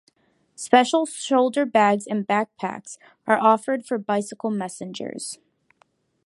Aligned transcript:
Special 0.55 1.05
shoulder 1.05 1.63
bags 1.63 2.07
and 2.07 2.25
backpacks 2.25 2.97
are 3.27 3.37
offered 3.37 3.85
for 3.85 3.99
bicycle 3.99 4.49
messengers. 4.49 5.37